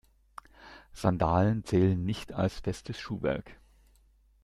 Sandalen 0.93 1.63
zählen 1.63 2.03
nicht 2.03 2.33
als 2.33 2.59
festes 2.61 2.97
Schuhwerk. 2.97 3.59